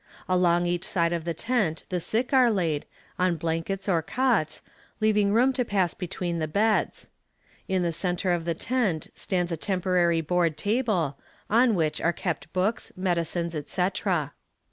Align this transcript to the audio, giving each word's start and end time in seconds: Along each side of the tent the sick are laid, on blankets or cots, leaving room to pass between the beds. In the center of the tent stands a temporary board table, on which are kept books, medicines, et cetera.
Along 0.27 0.65
each 0.65 0.83
side 0.83 1.13
of 1.13 1.25
the 1.25 1.33
tent 1.35 1.85
the 1.89 1.99
sick 1.99 2.33
are 2.33 2.49
laid, 2.49 2.87
on 3.19 3.35
blankets 3.35 3.87
or 3.87 4.01
cots, 4.01 4.63
leaving 4.99 5.31
room 5.31 5.53
to 5.53 5.63
pass 5.63 5.93
between 5.93 6.39
the 6.39 6.47
beds. 6.47 7.11
In 7.67 7.83
the 7.83 7.93
center 7.93 8.31
of 8.31 8.45
the 8.45 8.55
tent 8.55 9.09
stands 9.13 9.51
a 9.51 9.57
temporary 9.57 10.21
board 10.21 10.57
table, 10.57 11.19
on 11.51 11.75
which 11.75 12.01
are 12.01 12.13
kept 12.13 12.51
books, 12.51 12.91
medicines, 12.97 13.55
et 13.55 13.69
cetera. 13.69 14.33